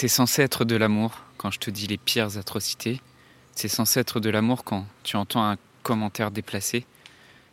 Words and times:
C'est 0.00 0.06
censé 0.06 0.42
être 0.42 0.64
de 0.64 0.76
l'amour 0.76 1.10
quand 1.38 1.50
je 1.50 1.58
te 1.58 1.72
dis 1.72 1.88
les 1.88 1.96
pires 1.96 2.38
atrocités. 2.38 3.00
C'est 3.56 3.66
censé 3.66 3.98
être 3.98 4.20
de 4.20 4.30
l'amour 4.30 4.62
quand 4.62 4.86
tu 5.02 5.16
entends 5.16 5.42
un 5.42 5.56
commentaire 5.82 6.30
déplacé. 6.30 6.86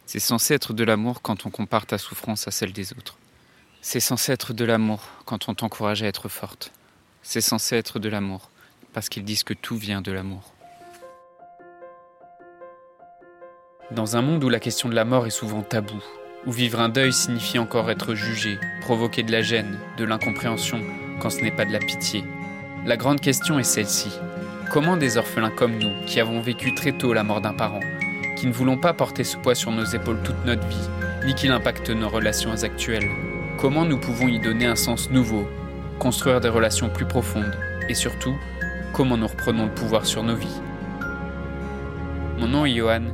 C'est 0.06 0.20
censé 0.20 0.54
être 0.54 0.72
de 0.72 0.84
l'amour 0.84 1.24
quand 1.24 1.48
on 1.48 1.50
compare 1.50 1.88
ta 1.88 1.98
souffrance 1.98 2.48
à 2.48 2.52
celle 2.52 2.72
des 2.72 2.94
autres. 2.94 3.18
C'est 3.82 4.00
censé 4.00 4.32
être 4.32 4.54
de 4.54 4.64
l'amour 4.64 5.02
quand 5.26 5.50
on 5.50 5.56
t'encourage 5.56 6.04
à 6.04 6.06
être 6.06 6.30
forte. 6.30 6.72
C'est 7.24 7.42
censé 7.42 7.78
être 7.78 7.98
de 7.98 8.10
l'amour 8.10 8.52
parce 8.94 9.10
qu'ils 9.10 9.26
disent 9.26 9.44
que 9.44 9.56
tout 9.56 9.78
vient 9.78 10.04
de 10.04 10.12
l'amour. 10.12 10.54
Dans 13.90 14.18
un 14.18 14.22
monde 14.22 14.44
où 14.44 14.50
la 14.50 14.60
question 14.60 14.88
de 14.88 14.94
la 14.94 15.04
mort 15.04 15.26
est 15.26 15.32
souvent 15.32 15.64
taboue, 15.64 16.04
où 16.46 16.52
vivre 16.52 16.80
un 16.80 16.90
deuil 16.90 17.12
signifie 17.12 17.58
encore 17.58 17.90
être 17.90 18.14
jugé, 18.14 18.60
provoquer 18.82 19.24
de 19.24 19.32
la 19.32 19.42
gêne, 19.42 19.80
de 19.98 20.06
l'incompréhension, 20.06 20.80
quand 21.20 21.32
ce 21.32 21.42
n'est 21.42 21.56
pas 21.56 21.66
de 21.66 21.72
la 21.72 21.80
pitié, 21.80 22.24
la 22.86 22.98
grande 22.98 23.20
question 23.20 23.58
est 23.58 23.64
celle-ci. 23.64 24.12
Comment 24.72 24.96
des 24.96 25.18
orphelins 25.18 25.50
comme 25.50 25.78
nous, 25.78 26.06
qui 26.06 26.20
avons 26.20 26.40
vécu 26.40 26.76
très 26.76 26.92
tôt 26.92 27.14
la 27.14 27.24
mort 27.24 27.42
d'un 27.42 27.54
parent, 27.54 27.80
qui 28.38 28.46
ne 28.46 28.54
voulons 28.54 28.78
pas 28.78 28.94
porter 28.94 29.24
ce 29.24 29.38
poids 29.38 29.56
sur 29.56 29.72
nos 29.72 29.86
épaules 29.86 30.22
toute 30.24 30.46
notre 30.46 30.68
vie, 30.68 30.90
ni 31.26 31.34
qu'il 31.34 31.52
impacte 31.52 31.90
nos 31.90 32.10
relations 32.10 32.64
actuelles, 32.64 33.10
comment 33.58 33.86
nous 33.86 34.00
pouvons 34.00 34.28
y 34.28 34.40
donner 34.40 34.68
un 34.68 34.76
sens 34.76 35.10
nouveau, 35.10 35.48
construire 35.98 36.42
des 36.42 36.50
relations 36.50 36.90
plus 36.90 37.06
profondes, 37.06 37.58
et 37.90 37.96
surtout, 37.96 38.36
comment 38.94 39.18
nous 39.18 39.28
reprenons 39.28 39.66
le 39.66 39.74
pouvoir 39.74 40.06
sur 40.06 40.22
nos 40.22 40.36
vies? 40.36 40.62
Mon 42.38 42.48
nom 42.48 42.66
est 42.66 42.76
Johan, 42.76 43.06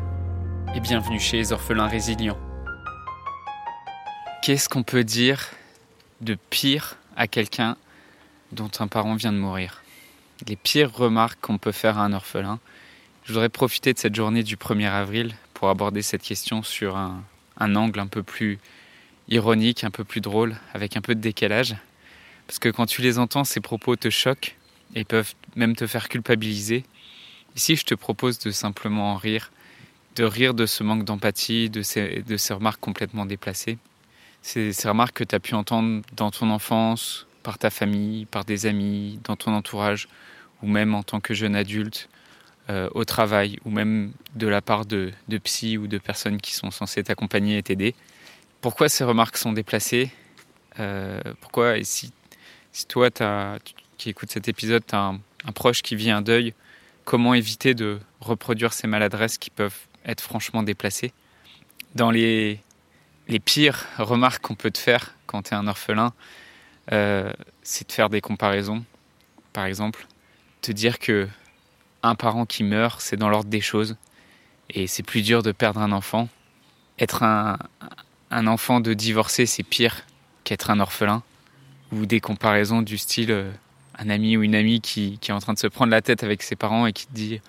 et 0.75 0.81
bienvenue 0.81 1.19
chez 1.19 1.37
les 1.37 1.53
orphelins 1.53 1.87
résilients. 1.87 2.39
Qu'est-ce 4.41 4.67
qu'on 4.67 4.83
peut 4.83 5.05
dire 5.05 5.47
de 6.19 6.35
pire 6.49 6.97
à 7.15 7.27
quelqu'un 7.27 7.77
dont 8.51 8.71
un 8.79 8.87
parent 8.87 9.15
vient 9.15 9.31
de 9.31 9.37
mourir 9.37 9.83
Les 10.47 10.55
pires 10.55 10.93
remarques 10.93 11.39
qu'on 11.41 11.57
peut 11.57 11.71
faire 11.71 11.97
à 11.97 12.05
un 12.05 12.13
orphelin. 12.13 12.59
Je 13.23 13.33
voudrais 13.33 13.49
profiter 13.49 13.93
de 13.93 13.99
cette 13.99 14.15
journée 14.15 14.43
du 14.43 14.57
1er 14.57 14.89
avril 14.89 15.35
pour 15.53 15.69
aborder 15.69 16.01
cette 16.01 16.23
question 16.23 16.63
sur 16.63 16.97
un, 16.97 17.23
angle 17.59 17.99
un 17.99 18.07
peu 18.07 18.23
plus 18.23 18.59
ironique, 19.29 19.83
un 19.83 19.91
peu 19.91 20.03
plus 20.03 20.21
drôle, 20.21 20.55
avec 20.73 20.97
un 20.97 21.01
peu 21.01 21.15
de 21.15 21.21
décalage. 21.21 21.75
Parce 22.47 22.59
que 22.59 22.69
quand 22.69 22.85
tu 22.85 23.01
les 23.01 23.19
entends, 23.19 23.43
ces 23.43 23.61
propos 23.61 23.95
te 23.95 24.09
choquent 24.09 24.57
et 24.95 25.05
peuvent 25.05 25.33
même 25.55 25.75
te 25.75 25.87
faire 25.87 26.09
culpabiliser. 26.09 26.83
Ici, 27.55 27.75
je 27.75 27.85
te 27.85 27.95
propose 27.95 28.39
de 28.39 28.51
simplement 28.51 29.13
en 29.13 29.15
rire 29.15 29.51
de 30.15 30.23
rire 30.23 30.53
de 30.53 30.65
ce 30.65 30.83
manque 30.83 31.05
d'empathie, 31.05 31.69
de 31.69 31.81
ces, 31.81 32.23
de 32.27 32.37
ces 32.37 32.53
remarques 32.53 32.81
complètement 32.81 33.25
déplacées. 33.25 33.77
Ces, 34.41 34.73
ces 34.73 34.89
remarques 34.89 35.17
que 35.17 35.23
tu 35.23 35.35
as 35.35 35.39
pu 35.39 35.53
entendre 35.53 36.01
dans 36.15 36.31
ton 36.31 36.49
enfance, 36.49 37.27
par 37.43 37.57
ta 37.57 37.69
famille, 37.69 38.25
par 38.25 38.45
des 38.45 38.65
amis, 38.65 39.19
dans 39.23 39.35
ton 39.35 39.53
entourage, 39.53 40.07
ou 40.61 40.67
même 40.67 40.93
en 40.95 41.03
tant 41.03 41.19
que 41.19 41.33
jeune 41.33 41.55
adulte, 41.55 42.09
euh, 42.69 42.89
au 42.93 43.05
travail, 43.05 43.59
ou 43.65 43.71
même 43.71 44.11
de 44.35 44.47
la 44.47 44.61
part 44.61 44.85
de, 44.85 45.11
de 45.27 45.37
psy 45.37 45.77
ou 45.77 45.87
de 45.87 45.97
personnes 45.97 46.39
qui 46.39 46.53
sont 46.53 46.71
censées 46.71 47.03
t'accompagner 47.03 47.57
et 47.57 47.63
t'aider. 47.63 47.95
Pourquoi 48.61 48.89
ces 48.89 49.03
remarques 49.03 49.37
sont 49.37 49.53
déplacées 49.53 50.11
euh, 50.79 51.19
Pourquoi, 51.41 51.77
et 51.77 51.83
si, 51.83 52.13
si 52.71 52.85
toi 52.85 53.09
as, 53.19 53.57
qui 53.97 54.09
écoutes 54.09 54.31
cet 54.31 54.47
épisode, 54.47 54.83
tu 54.85 54.95
as 54.95 54.99
un, 54.99 55.19
un 55.45 55.51
proche 55.51 55.81
qui 55.81 55.95
vit 55.95 56.11
un 56.11 56.21
deuil, 56.21 56.53
comment 57.03 57.33
éviter 57.33 57.73
de 57.73 57.99
reproduire 58.19 58.73
ces 58.73 58.87
maladresses 58.87 59.37
qui 59.37 59.49
peuvent 59.49 59.87
être 60.05 60.21
franchement 60.21 60.63
déplacé. 60.63 61.13
Dans 61.95 62.11
les, 62.11 62.59
les 63.27 63.39
pires 63.39 63.85
remarques 63.97 64.41
qu'on 64.41 64.55
peut 64.55 64.71
te 64.71 64.77
faire 64.77 65.15
quand 65.25 65.43
tu 65.43 65.53
es 65.53 65.57
un 65.57 65.67
orphelin, 65.67 66.13
euh, 66.91 67.31
c'est 67.63 67.87
de 67.87 67.91
faire 67.91 68.09
des 68.09 68.21
comparaisons. 68.21 68.83
Par 69.53 69.65
exemple, 69.65 70.07
te 70.61 70.71
dire 70.71 70.99
que 70.99 71.27
un 72.03 72.15
parent 72.15 72.45
qui 72.45 72.63
meurt, 72.63 73.01
c'est 73.01 73.17
dans 73.17 73.29
l'ordre 73.29 73.49
des 73.49 73.61
choses, 73.61 73.95
et 74.69 74.87
c'est 74.87 75.03
plus 75.03 75.21
dur 75.21 75.43
de 75.43 75.51
perdre 75.51 75.81
un 75.81 75.91
enfant. 75.91 76.29
Être 76.99 77.23
un, 77.23 77.57
un 78.31 78.47
enfant 78.47 78.79
de 78.79 78.93
divorcé, 78.93 79.45
c'est 79.45 79.63
pire 79.63 80.03
qu'être 80.43 80.69
un 80.69 80.79
orphelin. 80.79 81.23
Ou 81.91 82.05
des 82.05 82.21
comparaisons 82.21 82.81
du 82.81 82.97
style 82.97 83.31
euh, 83.31 83.51
un 83.97 84.09
ami 84.09 84.37
ou 84.37 84.43
une 84.43 84.55
amie 84.55 84.79
qui, 84.81 85.17
qui, 85.19 85.31
est 85.31 85.33
en 85.33 85.39
train 85.39 85.53
de 85.53 85.59
se 85.59 85.67
prendre 85.67 85.91
la 85.91 86.01
tête 86.01 86.23
avec 86.23 86.41
ses 86.41 86.55
parents 86.55 86.87
et 86.87 86.93
qui 86.93 87.05
te 87.05 87.13
dit 87.13 87.41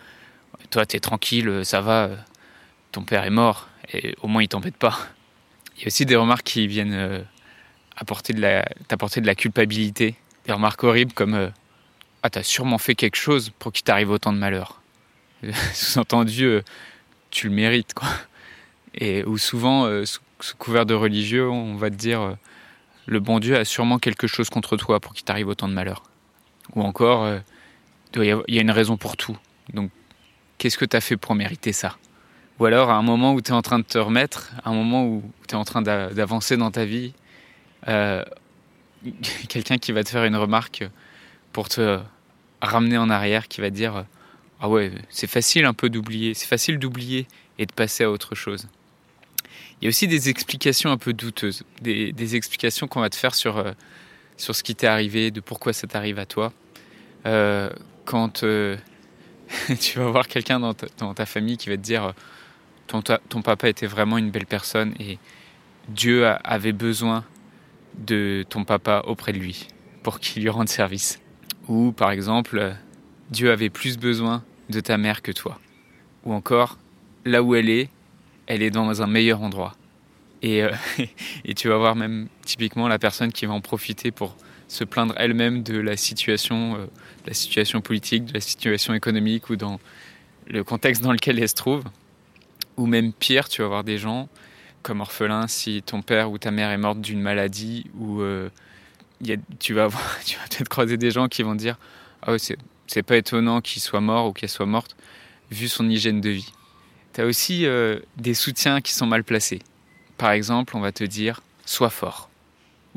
Toi, 0.70 0.84
t'es 0.84 1.00
tranquille, 1.00 1.64
ça 1.64 1.80
va, 1.80 2.10
ton 2.90 3.02
père 3.04 3.24
est 3.24 3.30
mort 3.30 3.68
et 3.92 4.14
au 4.20 4.28
moins 4.28 4.42
il 4.42 4.48
t'embête 4.48 4.76
pas. 4.76 4.98
Il 5.76 5.82
y 5.82 5.84
a 5.84 5.86
aussi 5.86 6.04
des 6.06 6.16
remarques 6.16 6.44
qui 6.44 6.66
viennent 6.66 6.92
euh, 6.92 7.22
apporter 8.02 8.32
de 8.32 8.40
la, 8.40 8.64
t'apporter 8.88 9.20
de 9.20 9.26
la 9.26 9.34
culpabilité. 9.34 10.16
Des 10.46 10.52
remarques 10.52 10.82
horribles 10.82 11.12
comme 11.12 11.34
euh, 11.34 11.48
Ah, 12.22 12.30
t'as 12.30 12.42
sûrement 12.42 12.78
fait 12.78 12.94
quelque 12.94 13.16
chose 13.16 13.50
pour 13.58 13.72
qu'il 13.72 13.84
t'arrive 13.84 14.10
autant 14.10 14.32
de 14.32 14.38
malheur. 14.38 14.82
Sous-entendu, 15.72 16.44
euh, 16.44 16.62
tu 17.30 17.48
le 17.48 17.54
mérites, 17.54 17.94
quoi. 17.94 18.08
Et 18.94 19.24
ou 19.24 19.38
souvent, 19.38 19.84
euh, 19.86 20.04
sous, 20.04 20.20
couvert 20.58 20.84
de 20.84 20.94
religieux, 20.94 21.48
on 21.48 21.76
va 21.76 21.88
te 21.90 21.94
dire 21.94 22.36
Le 23.06 23.20
bon 23.20 23.38
Dieu 23.38 23.56
a 23.56 23.64
sûrement 23.64 23.98
quelque 23.98 24.26
chose 24.26 24.50
contre 24.50 24.76
toi 24.76 24.98
pour 24.98 25.14
qu'il 25.14 25.24
t'arrive 25.24 25.48
autant 25.48 25.68
de 25.68 25.74
malheur. 25.74 26.02
Ou 26.74 26.82
encore, 26.82 27.28
il 28.16 28.44
y 28.48 28.58
a 28.58 28.62
une 28.62 28.70
raison 28.70 28.96
pour 28.96 29.16
tout. 29.16 29.36
Donc, 29.72 29.90
qu'est-ce 30.58 30.76
que 30.76 30.84
t'as 30.84 31.00
fait 31.00 31.16
pour 31.16 31.36
mériter 31.36 31.72
ça? 31.72 31.96
Ou 32.58 32.64
alors 32.64 32.90
à 32.90 32.94
un 32.94 33.02
moment 33.02 33.34
où 33.34 33.40
tu 33.40 33.52
es 33.52 33.54
en 33.54 33.62
train 33.62 33.78
de 33.78 33.84
te 33.84 33.98
remettre, 33.98 34.52
à 34.64 34.70
un 34.70 34.74
moment 34.74 35.04
où 35.04 35.22
tu 35.48 35.54
es 35.54 35.58
en 35.58 35.64
train 35.64 35.82
d'avancer 35.82 36.56
dans 36.56 36.70
ta 36.72 36.84
vie, 36.84 37.14
euh, 37.88 38.24
quelqu'un 39.48 39.78
qui 39.78 39.92
va 39.92 40.04
te 40.04 40.10
faire 40.10 40.24
une 40.24 40.36
remarque 40.36 40.84
pour 41.52 41.68
te 41.68 42.00
ramener 42.60 42.98
en 42.98 43.10
arrière, 43.10 43.48
qui 43.48 43.60
va 43.60 43.70
te 43.70 43.74
dire 43.74 44.04
Ah 44.60 44.68
ouais, 44.68 44.92
c'est 45.10 45.26
facile 45.26 45.64
un 45.64 45.74
peu 45.74 45.90
d'oublier, 45.90 46.34
c'est 46.34 46.46
facile 46.46 46.78
d'oublier 46.78 47.26
et 47.58 47.66
de 47.66 47.72
passer 47.72 48.04
à 48.04 48.10
autre 48.10 48.34
chose. 48.34 48.68
Il 49.80 49.86
y 49.86 49.88
a 49.88 49.90
aussi 49.90 50.06
des 50.06 50.28
explications 50.28 50.92
un 50.92 50.96
peu 50.96 51.12
douteuses, 51.12 51.64
des, 51.80 52.36
explications 52.36 52.86
qu'on 52.86 53.00
va 53.00 53.10
te 53.10 53.16
faire 53.16 53.34
sur, 53.34 53.58
euh, 53.58 53.72
sur 54.36 54.54
ce 54.54 54.62
qui 54.62 54.76
t'est 54.76 54.86
arrivé, 54.86 55.32
de 55.32 55.40
pourquoi 55.40 55.72
ça 55.72 55.88
t'arrive 55.88 56.20
à 56.20 56.26
toi. 56.26 56.52
Euh, 57.26 57.68
quand 58.04 58.44
tu 59.80 59.98
vas 59.98 60.06
voir 60.06 60.28
quelqu'un 60.28 60.60
dans, 60.60 60.74
ta 60.74 61.26
famille 61.26 61.56
qui 61.56 61.68
va 61.68 61.76
te 61.76 61.82
dire 61.82 62.14
ton, 62.86 63.42
papa 63.42 63.68
était 63.68 63.86
vraiment 63.86 64.18
une 64.18 64.30
belle 64.30 64.46
personne 64.46 64.94
et 64.98 65.18
Dieu 65.88 66.26
avait 66.44 66.72
besoin 66.72 67.24
de 67.98 68.44
ton 68.48 68.64
papa 68.64 69.02
auprès 69.06 69.32
de 69.32 69.38
lui 69.38 69.68
pour 70.02 70.20
qu'il 70.20 70.42
lui 70.42 70.50
rende 70.50 70.68
service. 70.68 71.20
Ou 71.68 71.92
par 71.92 72.10
exemple, 72.10 72.74
Dieu 73.30 73.50
avait 73.50 73.70
plus 73.70 73.98
besoin 73.98 74.44
de 74.68 74.80
ta 74.80 74.98
mère 74.98 75.22
que 75.22 75.32
toi. 75.32 75.60
Ou 76.24 76.32
encore, 76.32 76.78
là 77.24 77.42
où 77.42 77.54
elle 77.54 77.68
est, 77.68 77.88
elle 78.46 78.62
est 78.62 78.70
dans 78.70 79.02
un 79.02 79.06
meilleur 79.06 79.42
endroit. 79.42 79.74
Et, 80.42 80.62
euh, 80.62 80.72
et 81.44 81.54
tu 81.54 81.68
vas 81.68 81.76
voir 81.76 81.94
même 81.94 82.28
typiquement 82.44 82.88
la 82.88 82.98
personne 82.98 83.32
qui 83.32 83.46
va 83.46 83.52
en 83.52 83.60
profiter 83.60 84.10
pour 84.10 84.36
se 84.68 84.84
plaindre 84.84 85.14
elle-même 85.18 85.62
de 85.62 85.78
la 85.78 85.96
situation, 85.96 86.76
euh, 86.76 86.84
de 86.84 87.28
la 87.28 87.34
situation 87.34 87.80
politique, 87.80 88.24
de 88.24 88.34
la 88.34 88.40
situation 88.40 88.94
économique 88.94 89.50
ou 89.50 89.56
dans 89.56 89.78
le 90.48 90.64
contexte 90.64 91.02
dans 91.02 91.12
lequel 91.12 91.38
elle 91.38 91.48
se 91.48 91.54
trouve. 91.54 91.84
Ou 92.76 92.86
même 92.86 93.12
pire, 93.12 93.48
tu 93.48 93.62
vas 93.62 93.68
voir 93.68 93.84
des 93.84 93.98
gens 93.98 94.28
comme 94.82 95.00
orphelin 95.00 95.46
si 95.48 95.82
ton 95.82 96.02
père 96.02 96.30
ou 96.30 96.38
ta 96.38 96.50
mère 96.50 96.70
est 96.70 96.78
morte 96.78 97.00
d'une 97.00 97.20
maladie 97.20 97.86
ou 97.98 98.20
euh, 98.20 98.50
tu 99.58 99.74
vas, 99.74 99.88
tu 100.24 100.36
vas 100.36 100.42
peut-être 100.48 100.68
croiser 100.68 100.96
des 100.96 101.10
gens 101.10 101.28
qui 101.28 101.42
vont 101.42 101.54
dire 101.54 101.78
ah 102.22 102.32
oh, 102.32 102.36
c'est 102.38 103.02
pas 103.02 103.16
étonnant 103.16 103.60
qu'il 103.60 103.80
soit 103.80 104.00
mort 104.00 104.26
ou 104.26 104.32
qu'elle 104.32 104.48
soit 104.48 104.66
morte 104.66 104.96
vu 105.50 105.68
son 105.68 105.88
hygiène 105.88 106.20
de 106.20 106.30
vie. 106.30 106.52
Tu 107.12 107.20
as 107.20 107.26
aussi 107.26 107.66
euh, 107.66 107.98
des 108.16 108.34
soutiens 108.34 108.80
qui 108.80 108.92
sont 108.92 109.06
mal 109.06 109.24
placés. 109.24 109.60
Par 110.16 110.30
exemple, 110.30 110.76
on 110.76 110.80
va 110.80 110.92
te 110.92 111.04
dire 111.04 111.42
sois 111.66 111.90
fort 111.90 112.30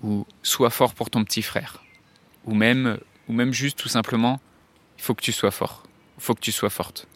ou 0.03 0.25
sois 0.44 0.69
fort 0.69 0.94
pour 0.94 1.09
ton 1.09 1.24
petit 1.24 1.41
frère 1.41 1.84
ou 2.45 2.53
même 2.53 2.97
ou 3.28 3.34
même 3.34 3.53
juste 3.53 3.78
tout 3.78 3.90
simplement 3.90 4.39
il 4.98 5.04
faut 5.04 5.13
que 5.13 5.21
tu 5.21 5.31
sois 5.31 5.51
fort, 5.51 5.83
faut 6.18 6.33
que 6.33 6.39
tu 6.39 6.51
sois 6.51 6.69
forte. 6.69 7.07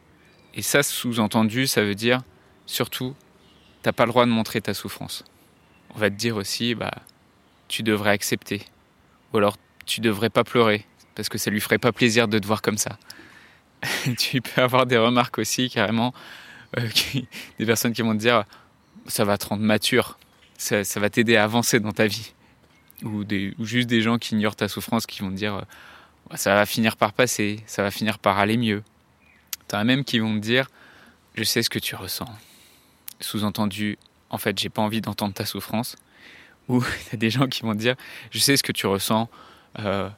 Et 0.53 0.61
ça 0.61 0.83
sous-entendu, 0.83 1.67
ça 1.67 1.83
veut 1.83 1.95
dire 1.95 2.21
surtout, 2.65 3.15
t'as 3.81 3.91
pas 3.91 4.05
le 4.05 4.11
droit 4.11 4.25
de 4.25 4.31
montrer 4.31 4.61
ta 4.61 4.73
souffrance. 4.73 5.23
On 5.95 5.99
va 5.99 6.09
te 6.09 6.15
dire 6.15 6.35
aussi, 6.35 6.75
bah, 6.75 6.93
tu 7.67 7.83
devrais 7.83 8.11
accepter. 8.11 8.61
Ou 9.33 9.37
alors, 9.37 9.57
tu 9.85 10.01
devrais 10.01 10.29
pas 10.29 10.43
pleurer, 10.43 10.85
parce 11.15 11.29
que 11.29 11.37
ça 11.37 11.49
lui 11.49 11.61
ferait 11.61 11.77
pas 11.77 11.91
plaisir 11.91 12.27
de 12.27 12.39
te 12.39 12.45
voir 12.45 12.61
comme 12.61 12.77
ça. 12.77 12.97
tu 14.17 14.41
peux 14.41 14.61
avoir 14.61 14.85
des 14.85 14.97
remarques 14.97 15.37
aussi, 15.37 15.69
carrément, 15.69 16.13
euh, 16.77 16.87
des 17.59 17.65
personnes 17.65 17.93
qui 17.93 18.01
vont 18.01 18.13
te 18.13 18.19
dire, 18.19 18.43
ça 19.07 19.23
va 19.25 19.37
te 19.37 19.47
rendre 19.47 19.63
mature, 19.63 20.19
ça, 20.57 20.83
va 20.97 21.09
t'aider 21.09 21.37
à 21.37 21.43
avancer 21.43 21.79
dans 21.79 21.93
ta 21.93 22.07
vie. 22.07 22.33
Ou, 23.03 23.23
des, 23.23 23.53
ou 23.57 23.65
juste 23.65 23.87
des 23.87 24.01
gens 24.01 24.17
qui 24.17 24.35
ignorent 24.35 24.57
ta 24.57 24.67
souffrance, 24.67 25.05
qui 25.05 25.21
vont 25.21 25.29
te 25.29 25.35
dire, 25.35 25.63
ça 26.35 26.53
va 26.53 26.65
finir 26.65 26.97
par 26.97 27.13
passer, 27.13 27.63
ça 27.65 27.81
va 27.81 27.91
finir 27.91 28.19
par 28.19 28.39
aller 28.39 28.57
mieux. 28.57 28.83
T'en 29.69 29.77
as 29.77 29.83
même 29.85 30.03
qui 30.03 30.19
vont 30.19 30.35
te 30.35 30.39
dire, 30.39 30.69
je 31.35 31.43
sais 31.43 31.63
ce 31.63 31.69
que 31.69 31.79
tu 31.79 31.95
ressens 31.95 32.27
sous-entendu, 33.19 33.97
en 34.29 34.37
fait, 34.37 34.57
j'ai 34.57 34.69
pas 34.69 34.81
envie 34.81 35.01
d'entendre 35.01 35.33
ta 35.33 35.45
souffrance. 35.45 35.95
Ou 36.67 36.83
a 37.13 37.15
des 37.15 37.29
gens 37.29 37.47
qui 37.47 37.61
vont 37.61 37.73
dire, 37.73 37.95
je 38.31 38.39
sais 38.39 38.57
ce 38.57 38.63
que 38.63 38.71
tu 38.71 38.87
ressens. 38.87 39.29
Euh, 39.79 40.09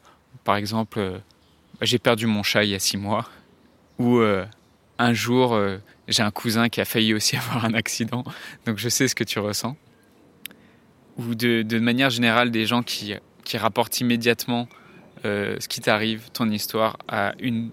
par 0.44 0.56
exemple, 0.56 1.00
euh, 1.00 1.18
j'ai 1.82 2.00
perdu 2.00 2.26
mon 2.26 2.44
chat 2.44 2.64
il 2.64 2.72
y 2.72 2.76
a 2.76 2.80
six 2.80 2.98
mois, 2.98 3.30
ou 3.98 4.20
euh, 4.20 4.46
un 4.98 5.14
jour 5.14 5.60
j'ai 6.08 6.24
un 6.24 6.32
cousin 6.32 6.70
qui 6.70 6.82
a 6.82 6.86
failli 6.86 7.14
aussi 7.14 7.36
avoir 7.38 7.66
un 7.66 7.74
accident, 7.74 8.24
donc 8.66 8.78
je 8.78 8.90
sais 8.90 9.08
ce 9.08 9.16
que 9.16 9.24
tu 9.24 9.40
ressens. 9.40 9.76
Ou 11.18 11.36
de, 11.36 11.80
manière 11.80 12.10
générale 12.10 12.52
des 12.52 12.66
gens 12.66 12.84
qui, 12.84 13.14
qui 13.44 13.58
rapportent 13.58 14.00
immédiatement 14.00 14.68
ce 15.24 15.68
qui 15.68 15.82
t'arrive, 15.82 16.30
ton 16.32 16.50
histoire, 16.50 16.98
à 17.08 17.34
une 17.40 17.70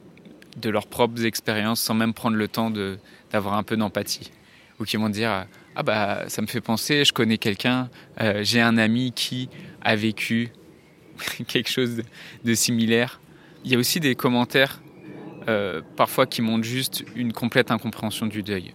de 0.56 0.70
leurs 0.70 0.86
propres 0.86 1.24
expériences 1.24 1.80
sans 1.80 1.94
même 1.94 2.12
prendre 2.12 2.36
le 2.36 2.48
temps 2.48 2.70
d'avoir 3.30 3.54
un 3.54 3.62
peu 3.62 3.76
d'empathie. 3.76 4.30
Ou 4.80 4.84
qui 4.84 4.96
vont 4.96 5.08
dire 5.08 5.46
Ah 5.74 5.82
bah 5.82 6.24
ça 6.28 6.42
me 6.42 6.46
fait 6.46 6.60
penser, 6.60 7.04
je 7.04 7.12
connais 7.12 7.38
quelqu'un, 7.38 7.90
j'ai 8.42 8.60
un 8.60 8.78
ami 8.78 9.12
qui 9.12 9.48
a 9.82 9.96
vécu 9.96 10.50
quelque 11.46 11.68
chose 11.68 12.02
de, 12.44 12.54
similaire. 12.54 13.20
Il 13.64 13.72
y 13.72 13.74
a 13.74 13.78
aussi 13.78 14.00
des 14.00 14.14
commentaires 14.14 14.80
euh, 15.48 15.82
parfois 15.96 16.26
qui 16.26 16.42
montrent 16.42 16.64
juste 16.64 17.04
une 17.16 17.32
complète 17.32 17.70
incompréhension 17.70 18.26
du 18.26 18.42
deuil. 18.42 18.72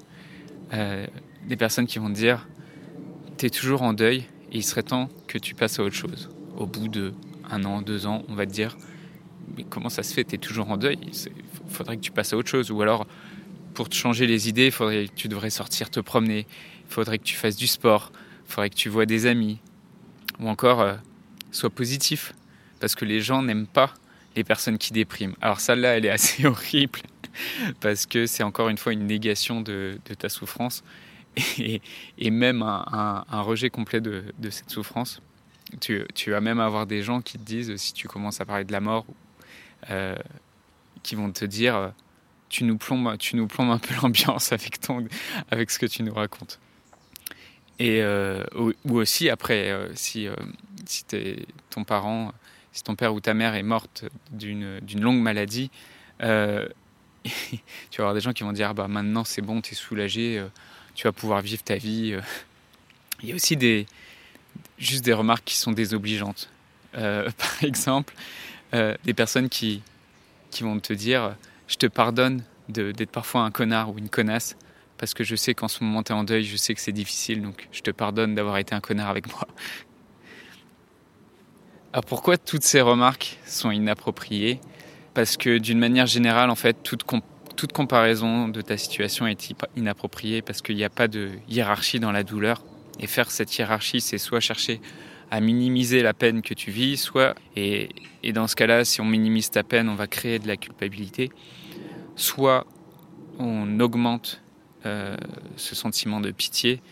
Euh, 0.73 1.05
des 1.47 1.55
personnes 1.55 1.87
qui 1.87 1.99
vont 1.99 2.09
dire 2.09 2.47
tu 3.37 3.45
es 3.45 3.49
toujours 3.49 3.81
en 3.81 3.93
deuil 3.93 4.25
et 4.51 4.57
il 4.57 4.63
serait 4.63 4.83
temps 4.83 5.09
que 5.27 5.37
tu 5.37 5.55
passes 5.55 5.79
à 5.79 5.83
autre 5.83 5.95
chose. 5.95 6.29
Au 6.57 6.65
bout 6.65 6.87
de 6.87 7.13
un 7.49 7.63
an, 7.65 7.81
deux 7.81 8.05
ans, 8.05 8.23
on 8.29 8.35
va 8.35 8.45
te 8.45 8.51
dire 8.51 8.77
mais 9.55 9.65
comment 9.69 9.89
ça 9.89 10.03
se 10.03 10.13
fait 10.13 10.23
Tu 10.23 10.35
es 10.35 10.37
toujours 10.37 10.69
en 10.71 10.77
deuil? 10.77 10.97
Il 11.03 11.69
faudrait 11.69 11.97
que 11.97 12.01
tu 12.01 12.11
passes 12.11 12.33
à 12.33 12.37
autre 12.37 12.49
chose. 12.49 12.71
Ou 12.71 12.81
alors, 12.81 13.05
pour 13.73 13.89
te 13.89 13.95
changer 13.95 14.27
les 14.27 14.49
idées, 14.49 14.71
tu 15.15 15.27
devrais 15.27 15.49
sortir 15.49 15.89
te 15.89 15.99
promener. 15.99 16.45
Il 16.87 16.93
faudrait 16.93 17.17
que 17.17 17.23
tu 17.23 17.35
fasses 17.35 17.55
du 17.55 17.67
sport. 17.67 18.11
Il 18.47 18.51
faudrait 18.51 18.69
que 18.69 18.75
tu 18.75 18.89
vois 18.89 19.05
des 19.05 19.25
amis. 19.25 19.59
Ou 20.39 20.47
encore, 20.47 20.81
euh, 20.81 20.95
sois 21.51 21.69
positif. 21.69 22.33
Parce 22.79 22.95
que 22.95 23.05
les 23.05 23.21
gens 23.21 23.41
n'aiment 23.41 23.67
pas 23.67 23.93
les 24.35 24.43
personnes 24.43 24.77
qui 24.77 24.93
dépriment. 24.93 25.35
Alors 25.41 25.59
celle-là, 25.59 25.97
elle 25.97 26.05
est 26.05 26.09
assez 26.09 26.45
horrible 26.47 26.99
parce 27.79 28.05
que 28.05 28.25
c'est 28.25 28.43
encore 28.43 28.69
une 28.69 28.77
fois 28.77 28.93
une 28.93 29.07
négation 29.07 29.61
de, 29.61 29.97
ta 30.19 30.29
souffrance 30.29 30.83
et, 31.57 31.81
même 32.29 32.61
un, 32.61 33.41
rejet 33.41 33.69
complet 33.69 34.01
de, 34.01 34.23
cette 34.49 34.69
souffrance. 34.69 35.21
Tu, 35.81 36.05
vas 36.27 36.41
même 36.41 36.59
avoir 36.59 36.85
des 36.85 37.01
gens 37.01 37.21
qui 37.21 37.39
te 37.39 37.43
disent, 37.43 37.75
si 37.77 37.93
tu 37.93 38.07
commences 38.07 38.39
à 38.41 38.45
parler 38.45 38.65
de 38.65 38.71
la 38.71 38.79
mort, 38.79 39.05
euh, 39.89 40.15
qui 41.01 41.15
vont 41.15 41.31
te 41.31 41.45
dire, 41.45 41.91
tu 42.53 42.63
nous 42.63 42.77
plombes, 42.77 43.17
tu 43.17 43.35
nous 43.35 43.47
plombes 43.47 43.71
un 43.71 43.79
peu 43.79 43.93
l'ambiance 44.01 44.51
avec, 44.51 44.79
ton, 44.79 45.07
avec 45.51 45.71
ce 45.71 45.79
que 45.79 45.85
tu 45.85 46.03
nous 46.03 46.13
racontes. 46.13 46.59
Et, 47.79 48.01
euh, 48.01 48.43
ou, 48.55 48.97
aussi 48.97 49.29
après, 49.29 49.71
euh, 49.71 49.89
si, 49.95 50.27
si 50.85 51.03
es, 51.13 51.45
ton 51.69 51.83
parent 51.83 52.33
si 52.73 52.83
ton 52.83 52.95
père 52.95 53.13
ou 53.13 53.21
ta 53.21 53.33
mère 53.33 53.55
est 53.55 53.63
morte 53.63 54.05
d'une 54.31 54.81
longue 54.99 55.21
maladie, 55.21 55.69
euh, 56.21 56.67
tu 57.23 57.97
vas 57.97 58.05
avoir 58.05 58.13
des 58.15 58.19
gens 58.19 58.33
qui 58.33 58.43
vont 58.43 58.51
dire 58.51 58.73
bah 58.73 58.87
maintenant 58.87 59.23
c'est 59.23 59.41
bon, 59.41 59.61
tu 59.61 59.73
es 59.73 59.75
soulagé, 59.75 60.39
euh, 60.39 60.47
tu 60.95 61.07
vas 61.07 61.11
pouvoir 61.11 61.41
vivre 61.41 61.63
ta 61.63 61.75
vie. 61.75 62.13
Euh. 62.13 62.21
Il 63.21 63.29
y 63.29 63.31
a 63.31 63.35
aussi 63.35 63.55
des 63.55 63.85
juste 64.77 65.05
des 65.05 65.13
remarques 65.13 65.45
qui 65.45 65.55
sont 65.55 65.71
désobligeantes. 65.71 66.49
par 66.93 67.63
exemple, 67.63 68.13
des 68.71 69.13
personnes 69.15 69.49
qui 69.49 69.81
qui 70.51 70.61
vont 70.61 70.79
te 70.79 70.93
dire 70.93 71.35
je 71.67 71.75
te 71.75 71.85
pardonne 71.85 72.43
d'être 72.69 73.11
parfois 73.11 73.41
un 73.41 73.51
connard 73.51 73.91
ou 73.91 73.97
une 73.97 74.09
connasse 74.09 74.55
parce 74.97 75.13
que 75.13 75.23
je 75.23 75.35
sais 75.35 75.53
qu'en 75.53 75.67
ce 75.67 75.83
moment 75.83 76.03
tu 76.03 76.13
en 76.13 76.23
deuil, 76.23 76.43
je 76.43 76.55
sais 76.55 76.73
que 76.73 76.81
c'est 76.81 76.91
difficile, 76.91 77.41
donc 77.41 77.67
je 77.71 77.81
te 77.81 77.91
pardonne 77.91 78.35
d'avoir 78.35 78.57
été 78.57 78.73
un 78.73 78.79
connard 78.79 79.09
avec 79.09 79.31
moi. 79.31 79.47
Alors 81.93 82.05
pourquoi 82.05 82.37
toutes 82.37 82.63
ces 82.63 82.81
remarques 82.81 83.37
sont 83.45 83.69
inappropriées? 83.69 84.59
Parce 85.13 85.37
que 85.37 85.59
d'une 85.59 85.77
manière 85.77 86.07
générale, 86.07 86.49
en 86.49 86.55
fait, 86.55 86.81
toute, 86.81 87.03
toute 87.55 87.71
comparaison 87.71 88.47
de 88.47 88.61
ta 88.61 88.77
situation 88.77 89.27
est 89.27 89.53
inappropriée 89.75 90.41
parce 90.41 90.61
qu'il 90.61 90.75
n'y 90.75 90.83
a 90.83 90.89
pas 90.89 91.07
de 91.07 91.29
hiérarchie 91.47 91.99
dans 91.99 92.11
la 92.11 92.23
douleur. 92.23 92.63
Et 92.99 93.07
faire 93.07 93.29
cette 93.29 93.55
hiérarchie, 93.57 94.01
c'est 94.01 94.17
soit 94.17 94.39
chercher 94.39 94.81
à 95.33 95.39
minimiser 95.39 96.03
la 96.03 96.13
peine 96.13 96.43
que 96.43 96.53
tu 96.53 96.69
vis, 96.69 96.95
soit, 96.95 97.33
et, 97.55 97.89
et 98.21 98.33
dans 98.33 98.45
ce 98.45 98.55
cas-là, 98.55 98.85
si 98.85 99.01
on 99.01 99.05
minimise 99.05 99.49
ta 99.49 99.63
peine, 99.63 99.89
on 99.89 99.95
va 99.95 100.05
créer 100.05 100.37
de 100.37 100.47
la 100.47 100.57
culpabilité, 100.57 101.31
soit 102.15 102.67
on 103.39 103.79
augmente 103.79 104.43
euh, 104.85 105.17
ce 105.55 105.73
sentiment 105.73 106.21
de 106.21 106.29
pitié 106.29 106.83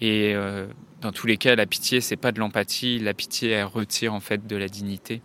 et 0.00 0.32
euh, 0.36 0.68
dans 1.00 1.10
tous 1.10 1.26
les 1.26 1.38
cas, 1.38 1.56
la 1.56 1.66
pitié, 1.66 2.00
c'est 2.00 2.14
pas 2.14 2.30
de 2.30 2.38
l'empathie. 2.38 3.00
La 3.00 3.14
pitié, 3.14 3.50
elle 3.50 3.64
retire 3.64 4.14
en 4.14 4.20
fait 4.20 4.46
de 4.46 4.54
la 4.54 4.68
dignité. 4.68 5.20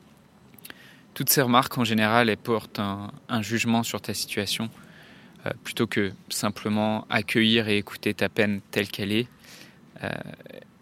Toutes 1.14 1.30
ces 1.30 1.44
remarques, 1.44 1.78
en 1.78 1.84
général, 1.84 2.28
elles 2.28 2.38
portent 2.38 2.80
un, 2.80 3.42
jugement 3.44 3.84
sur 3.84 4.02
ta 4.02 4.16
situation, 4.16 4.72
euh, 5.46 5.52
plutôt 5.64 5.86
que 5.86 6.12
simplement 6.30 7.06
accueillir 7.12 7.68
et 7.68 7.78
écouter 7.78 8.16
ta 8.16 8.30
peine 8.30 8.62
telle 8.72 8.88
qu'elle 8.88 9.12
est. 9.12 9.28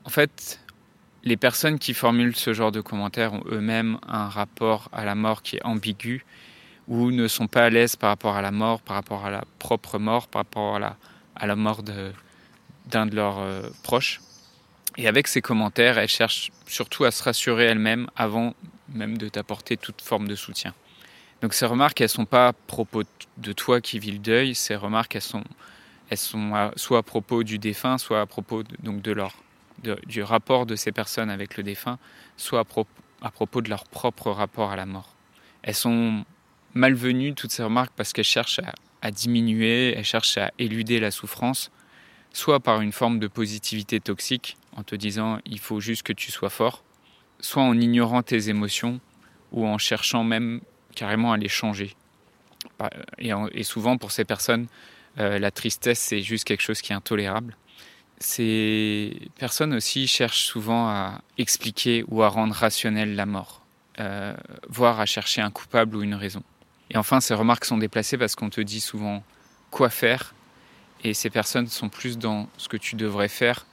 En 0.03 0.09
fait, 0.09 0.59
les 1.23 1.37
personnes 1.37 1.79
qui 1.79 1.93
formulent 1.93 2.35
ce 2.35 2.53
genre 2.53 2.71
de 2.71 2.81
commentaires 2.81 3.33
ont 3.33 3.43
eux-mêmes 3.51 3.99
un 4.07 4.27
rapport 4.27 4.89
à 4.91 5.05
la 5.05 5.15
mort 5.15 5.43
qui 5.43 5.57
est 5.57 5.65
ambigu, 5.65 6.25
ou 6.87 7.11
ne 7.11 7.27
sont 7.27 7.47
pas 7.47 7.65
à 7.65 7.69
l'aise 7.69 7.95
par 7.95 8.09
rapport 8.09 8.35
à 8.35 8.41
la 8.41 8.51
mort, 8.51 8.81
par 8.81 8.95
rapport 8.95 9.25
à 9.25 9.29
la 9.29 9.43
propre 9.59 9.99
mort, 9.99 10.27
par 10.27 10.41
rapport 10.41 10.75
à 10.75 11.47
la, 11.47 11.55
mort 11.55 11.83
d'un 11.83 13.05
de, 13.05 13.15
leurs 13.15 13.39
euh, 13.39 13.61
proches. 13.83 14.19
Et 14.97 15.07
avec 15.07 15.27
ces 15.27 15.41
commentaires, 15.41 15.97
elle 15.97 16.09
cherche 16.09 16.51
surtout 16.67 17.05
à 17.05 17.11
se 17.11 17.23
rassurer 17.23 17.65
elle-même 17.65 18.09
avant 18.15 18.55
même 18.93 19.17
de 19.17 19.29
t'apporter 19.29 19.77
toute 19.77 20.01
forme 20.01 20.27
de 20.27 20.35
soutien. 20.35 20.73
Donc 21.41 21.53
ces 21.53 21.65
remarques, 21.65 22.01
elles 22.01 22.09
sont 22.09 22.25
pas 22.25 22.49
à 22.49 22.53
propos 22.53 23.03
de 23.37 23.53
toi 23.53 23.81
qui 23.81 23.99
vis 23.99 24.11
le 24.11 24.19
deuil, 24.19 24.53
ces 24.53 24.75
remarques, 24.75 25.15
elles 25.15 25.21
sont, 25.21 25.43
elles 26.09 26.17
sont 26.17 26.71
soit 26.75 26.99
à 26.99 27.03
propos 27.03 27.43
du 27.43 27.57
défunt, 27.57 27.97
soit 27.97 28.21
à 28.21 28.25
propos 28.25 28.63
de, 28.63 28.75
donc 28.83 29.01
de 29.01 29.11
leur, 29.11 29.33
du 30.05 30.23
rapport 30.23 30.65
de 30.65 30.75
ces 30.75 30.91
personnes 30.91 31.29
avec 31.29 31.57
le 31.57 31.63
défunt, 31.63 31.97
soit 32.37 32.59
à, 33.21 33.31
propos 33.31 33.61
de 33.61 33.69
leur 33.69 33.85
propre 33.85 34.31
rapport 34.31 34.71
à 34.71 34.75
la 34.75 34.85
mort. 34.85 35.15
Elles 35.63 35.75
sont 35.75 36.25
malvenues, 36.73 37.33
toutes 37.33 37.51
ces 37.51 37.63
remarques, 37.63 37.93
parce 37.95 38.13
qu'elles 38.13 38.25
cherchent 38.25 38.61
à, 39.01 39.11
diminuer, 39.11 39.93
elles 39.95 40.05
cherchent 40.05 40.37
à 40.37 40.51
éluder 40.59 40.99
la 40.99 41.11
souffrance, 41.11 41.71
soit 42.33 42.59
par 42.59 42.81
une 42.81 42.91
forme 42.91 43.19
de 43.19 43.27
positivité 43.27 43.99
toxique, 43.99 44.57
en 44.75 44.83
te 44.83 44.95
disant 44.95 45.39
il 45.45 45.59
faut 45.59 45.79
juste 45.79 46.03
que 46.03 46.13
tu 46.13 46.31
sois 46.31 46.49
fort, 46.49 46.83
soit 47.39 47.63
en 47.63 47.77
ignorant 47.79 48.23
tes 48.23 48.49
émotions 48.49 48.99
ou 49.51 49.65
en 49.65 49.77
cherchant 49.77 50.23
même 50.23 50.61
carrément 50.95 51.33
à 51.33 51.37
les 51.37 51.49
changer. 51.49 51.95
Et, 53.17 53.63
souvent 53.63 53.97
pour 53.97 54.11
ces 54.11 54.23
personnes, 54.23 54.67
euh, 55.19 55.39
la 55.39 55.51
tristesse 55.51 55.99
c'est 55.99 56.21
juste 56.21 56.45
quelque 56.45 56.61
chose 56.61 56.81
qui 56.81 56.93
est 56.93 56.95
intolérable. 56.95 57.57
Ces 58.21 59.29
personnes 59.37 59.73
aussi 59.73 60.07
cherchent 60.07 60.45
souvent 60.45 60.87
à 60.87 61.21
expliquer 61.37 62.05
ou 62.07 62.23
à 62.23 62.29
rendre 62.29 62.53
rationnelle 62.53 63.15
la 63.15 63.25
mort, 63.25 63.61
euh, 63.99 64.33
voire 64.69 65.01
à 65.01 65.05
chercher 65.05 65.41
un 65.41 65.51
coupable 65.51 65.97
ou 65.97 66.03
une 66.03 66.15
raison. 66.15 66.43
Et 66.91 66.97
enfin, 66.97 67.19
ces 67.19 67.33
remarques 67.33 67.65
sont 67.65 67.77
déplacées 67.77 68.17
parce 68.17 68.35
qu'on 68.35 68.49
te 68.49 68.61
dit 68.61 68.79
souvent 68.79 69.23
quoi 69.71 69.89
faire, 69.89 70.33
et 71.03 71.13
ces 71.13 71.29
personnes 71.29 71.67
sont 71.67 71.89
plus 71.89 72.17
dans 72.17 72.47
ce 72.57 72.69
que 72.69 72.77
tu 72.77 72.95
devrais 72.95 73.27
faire 73.27 73.65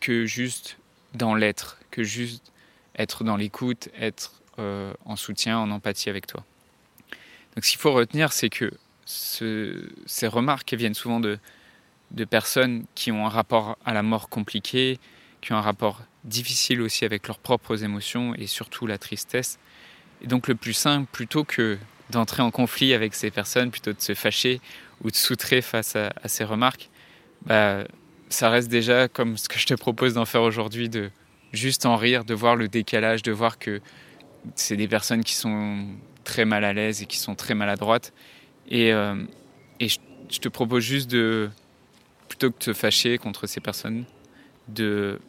que 0.00 0.26
juste 0.26 0.76
dans 1.14 1.34
l'être, 1.34 1.78
que 1.90 2.02
juste 2.02 2.52
être 2.96 3.24
dans 3.24 3.36
l'écoute, 3.36 3.88
être 3.98 4.32
euh, 4.58 4.92
en 5.04 5.16
soutien, 5.16 5.58
en 5.58 5.70
empathie 5.70 6.10
avec 6.10 6.26
toi. 6.26 6.44
Donc 7.54 7.64
ce 7.64 7.70
qu'il 7.70 7.80
faut 7.80 7.92
retenir, 7.92 8.32
c'est 8.32 8.48
que 8.48 8.72
ces 9.04 10.26
remarques 10.26 10.72
viennent 10.74 10.94
souvent 10.94 11.20
de, 11.20 11.38
de 12.12 12.24
personnes 12.24 12.84
qui 12.94 13.10
ont 13.10 13.26
un 13.26 13.30
rapport 13.30 13.78
à 13.84 13.92
la 13.92 14.02
mort 14.02 14.28
compliqué, 14.28 14.98
qui 15.40 15.52
ont 15.52 15.56
un 15.56 15.62
rapport 15.62 16.02
difficile 16.24 16.80
aussi 16.80 17.04
avec 17.04 17.26
leurs 17.26 17.38
propres 17.38 17.82
émotions 17.82 18.34
et 18.34 18.46
surtout 18.46 18.86
la 18.86 18.98
tristesse. 18.98 19.58
Et 20.22 20.26
donc 20.26 20.46
le 20.46 20.54
plus 20.54 20.74
simple, 20.74 21.08
plutôt 21.10 21.44
que 21.44 21.78
d'entrer 22.10 22.42
en 22.42 22.50
conflit 22.50 22.94
avec 22.94 23.14
ces 23.14 23.30
personnes, 23.30 23.70
plutôt 23.70 23.92
de 23.92 24.00
se 24.00 24.14
fâcher 24.14 24.60
ou 25.02 25.10
de 25.10 25.16
soutrer 25.16 25.62
face 25.62 25.96
à, 25.96 26.12
ces 26.26 26.44
remarques, 26.44 26.90
bah, 27.46 27.84
ça 28.28 28.50
reste 28.50 28.68
déjà 28.68 29.08
comme 29.08 29.36
ce 29.36 29.48
que 29.48 29.58
je 29.58 29.66
te 29.66 29.74
propose 29.74 30.14
d'en 30.14 30.24
faire 30.24 30.42
aujourd'hui, 30.42 30.88
de 30.88 31.10
juste 31.52 31.86
en 31.86 31.96
rire, 31.96 32.24
de 32.24 32.34
voir 32.34 32.54
le 32.56 32.68
décalage, 32.68 33.22
de 33.22 33.32
voir 33.32 33.58
que 33.58 33.80
c'est 34.54 34.76
des 34.76 34.88
personnes 34.88 35.24
qui 35.24 35.34
sont 35.34 35.86
très 36.24 36.44
mal 36.44 36.64
à 36.64 36.72
l'aise 36.72 37.02
et 37.02 37.06
qui 37.06 37.18
sont 37.18 37.34
très 37.34 37.54
maladroites. 37.54 38.12
Et, 38.68 38.92
euh, 38.92 39.24
et 39.80 39.88
je, 39.88 39.98
te 40.38 40.48
propose 40.48 40.82
juste 40.82 41.10
de, 41.10 41.50
plutôt 42.32 42.50
que 42.50 42.58
de 42.58 42.64
te 42.64 42.72
fâcher 42.72 43.18
contre 43.18 43.46
ces 43.46 43.60
personnes, 43.60 44.04
de, 44.68 45.20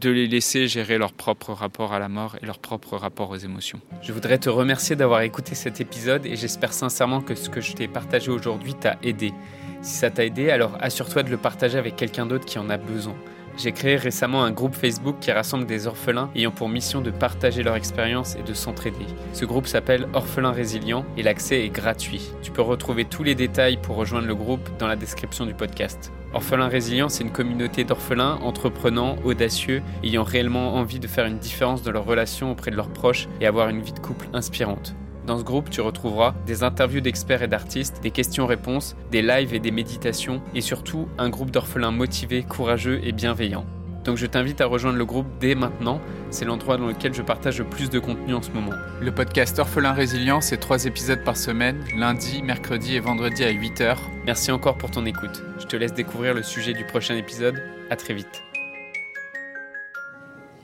de 0.00 0.08
les 0.08 0.26
laisser 0.26 0.68
gérer 0.68 0.96
leur 0.96 1.12
propre 1.12 1.52
rapport 1.52 1.92
à 1.92 1.98
la 1.98 2.08
mort 2.08 2.36
et 2.40 2.46
leur 2.46 2.58
propre 2.58 2.96
rapport 2.96 3.28
aux 3.28 3.36
émotions. 3.36 3.78
Je 4.00 4.10
voudrais 4.14 4.38
te 4.38 4.48
remercier 4.48 4.96
d'avoir 4.96 5.20
écouté 5.20 5.54
cet 5.54 5.82
épisode 5.82 6.24
et 6.24 6.36
j'espère 6.36 6.72
sincèrement 6.72 7.20
que 7.20 7.34
ce 7.34 7.50
que 7.50 7.60
je 7.60 7.74
t'ai 7.74 7.88
partagé 7.88 8.30
aujourd'hui 8.30 8.72
t'a 8.72 8.96
aidé. 9.02 9.34
Si 9.82 9.96
ça 9.96 10.08
t'a 10.08 10.24
aidé, 10.24 10.48
alors 10.48 10.78
assure-toi 10.80 11.24
de 11.24 11.30
le 11.30 11.36
partager 11.36 11.76
avec 11.76 11.94
quelqu'un 11.96 12.24
d'autre 12.24 12.46
qui 12.46 12.58
en 12.58 12.70
a 12.70 12.78
besoin. 12.78 13.16
J'ai 13.58 13.72
créé 13.72 13.96
récemment 13.96 14.42
un 14.42 14.50
groupe 14.50 14.74
Facebook 14.74 15.16
qui 15.20 15.32
rassemble 15.32 15.66
des 15.66 15.86
orphelins 15.86 16.30
ayant 16.34 16.52
pour 16.52 16.70
mission 16.70 17.02
de 17.02 17.10
partager 17.10 17.62
leur 17.62 17.76
expérience 17.76 18.34
et 18.36 18.42
de 18.42 18.54
s'entraider. 18.54 19.06
Ce 19.34 19.44
groupe 19.44 19.66
s'appelle 19.66 20.08
Orphelins 20.14 20.52
Résilients 20.52 21.04
et 21.18 21.22
l'accès 21.22 21.66
est 21.66 21.68
gratuit. 21.68 22.30
Tu 22.40 22.50
peux 22.50 22.62
retrouver 22.62 23.04
tous 23.04 23.24
les 23.24 23.34
détails 23.34 23.76
pour 23.76 23.96
rejoindre 23.96 24.26
le 24.26 24.34
groupe 24.34 24.66
dans 24.78 24.86
la 24.86 24.96
description 24.96 25.44
du 25.44 25.52
podcast. 25.52 26.10
Orphelins 26.32 26.68
Résilients, 26.68 27.08
c'est 27.08 27.24
une 27.24 27.32
communauté 27.32 27.82
d'orphelins 27.82 28.38
entreprenants, 28.42 29.16
audacieux, 29.24 29.82
ayant 30.04 30.22
réellement 30.22 30.76
envie 30.76 31.00
de 31.00 31.08
faire 31.08 31.26
une 31.26 31.38
différence 31.38 31.82
dans 31.82 31.90
leurs 31.90 32.04
relations 32.04 32.52
auprès 32.52 32.70
de 32.70 32.76
leurs 32.76 32.92
proches 32.92 33.28
et 33.40 33.46
avoir 33.46 33.68
une 33.68 33.80
vie 33.80 33.92
de 33.92 33.98
couple 33.98 34.28
inspirante. 34.32 34.94
Dans 35.26 35.38
ce 35.38 35.44
groupe, 35.44 35.70
tu 35.70 35.80
retrouveras 35.80 36.34
des 36.46 36.62
interviews 36.62 37.00
d'experts 37.00 37.42
et 37.42 37.48
d'artistes, 37.48 38.00
des 38.02 38.12
questions-réponses, 38.12 38.96
des 39.10 39.22
lives 39.22 39.54
et 39.54 39.58
des 39.58 39.72
méditations, 39.72 40.40
et 40.54 40.60
surtout 40.60 41.08
un 41.18 41.30
groupe 41.30 41.50
d'orphelins 41.50 41.90
motivés, 41.90 42.44
courageux 42.44 43.00
et 43.02 43.10
bienveillants. 43.10 43.66
Donc 44.04 44.16
je 44.16 44.26
t'invite 44.26 44.60
à 44.60 44.66
rejoindre 44.66 44.96
le 44.96 45.04
groupe 45.04 45.26
dès 45.40 45.54
maintenant, 45.54 46.00
c'est 46.30 46.44
l'endroit 46.44 46.78
dans 46.78 46.86
lequel 46.86 47.12
je 47.12 47.22
partage 47.22 47.58
le 47.58 47.64
plus 47.64 47.90
de 47.90 47.98
contenu 47.98 48.34
en 48.34 48.42
ce 48.42 48.50
moment. 48.50 48.72
Le 49.00 49.12
podcast 49.12 49.58
Orphelin 49.58 49.92
Résilient, 49.92 50.40
c'est 50.40 50.56
trois 50.56 50.86
épisodes 50.86 51.22
par 51.22 51.36
semaine, 51.36 51.84
lundi, 51.96 52.42
mercredi 52.42 52.94
et 52.96 53.00
vendredi 53.00 53.44
à 53.44 53.52
8h. 53.52 53.96
Merci 54.24 54.52
encore 54.52 54.78
pour 54.78 54.90
ton 54.90 55.04
écoute. 55.04 55.42
Je 55.58 55.66
te 55.66 55.76
laisse 55.76 55.92
découvrir 55.92 56.32
le 56.32 56.42
sujet 56.42 56.72
du 56.72 56.84
prochain 56.86 57.16
épisode. 57.16 57.62
À 57.90 57.96
très 57.96 58.14
vite. 58.14 58.42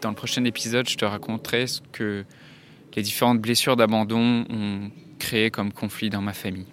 Dans 0.00 0.11
le 0.11 0.14
prochain 0.14 0.45
épisode, 0.45 0.88
je 0.88 0.97
te 0.97 1.05
raconterai 1.05 1.66
ce 1.66 1.81
que 1.93 2.25
les 2.95 3.02
différentes 3.02 3.40
blessures 3.40 3.76
d'abandon 3.76 4.47
ont 4.49 4.90
créé 5.19 5.50
comme 5.50 5.73
conflit 5.73 6.09
dans 6.09 6.23
ma 6.23 6.33
famille. 6.33 6.66